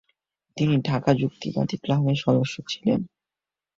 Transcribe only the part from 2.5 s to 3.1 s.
ছিলেন।